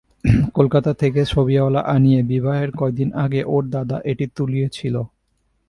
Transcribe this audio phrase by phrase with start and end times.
[0.53, 4.95] কলকাতা থেকে ছবিওয়ালা আনিয়ে বিবাহের কয়দিন আগে ওর দাদা এটি তুলিয়েছিল।